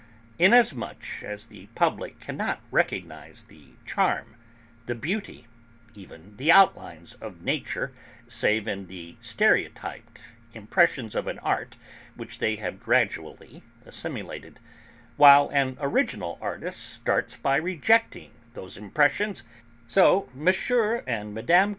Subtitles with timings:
[0.39, 4.35] Inasmuch as the public cannot recognise the charm,
[4.87, 5.45] the beauty,
[5.93, 7.93] even the outlines of nature
[8.27, 10.17] save in the stereotyped
[10.55, 11.77] impressions of an art
[12.15, 14.59] which they have gradually assimilated,
[15.17, 19.43] while an original artist starts by rejecting those impressions,
[19.85, 20.47] so M.
[21.05, 21.69] and Mme.